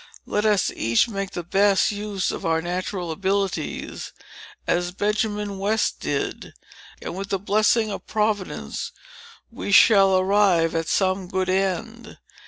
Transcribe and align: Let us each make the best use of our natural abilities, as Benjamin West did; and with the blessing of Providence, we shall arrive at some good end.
Let 0.25 0.45
us 0.47 0.71
each 0.75 1.07
make 1.07 1.29
the 1.29 1.43
best 1.43 1.91
use 1.91 2.31
of 2.31 2.43
our 2.43 2.59
natural 2.59 3.11
abilities, 3.11 4.13
as 4.65 4.91
Benjamin 4.91 5.59
West 5.59 5.99
did; 5.99 6.55
and 7.03 7.15
with 7.15 7.29
the 7.29 7.37
blessing 7.37 7.91
of 7.91 8.07
Providence, 8.07 8.91
we 9.51 9.71
shall 9.71 10.17
arrive 10.17 10.73
at 10.73 10.87
some 10.87 11.27
good 11.27 11.49
end. 11.49 12.17